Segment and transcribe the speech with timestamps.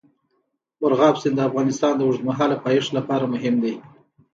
[0.79, 3.73] مورغاب سیند د افغانستان د اوږدمهاله پایښت لپاره مهم دی.